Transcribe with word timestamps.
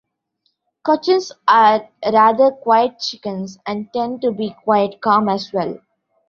Cochins 0.83 1.31
are 1.47 1.87
rather 2.11 2.49
quiet 2.49 2.97
chickens, 2.97 3.59
and 3.67 3.87
tend 3.93 4.23
to 4.23 4.31
be 4.31 4.55
quite 4.63 4.99
calm 4.99 5.29
as 5.29 5.53
well. 5.53 5.77